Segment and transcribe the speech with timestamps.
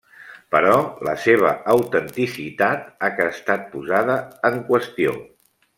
[0.53, 0.77] Però
[1.07, 5.19] la seva autenticitat ha estat posada en qüestió.